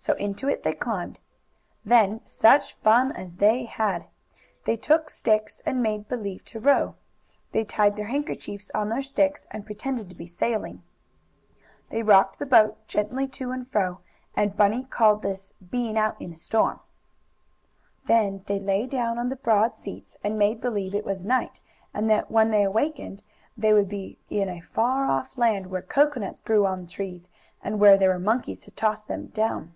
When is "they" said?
0.62-0.74, 3.38-3.64, 4.64-4.76, 7.50-7.64, 11.90-12.04, 18.46-18.60, 22.52-22.62, 23.56-23.72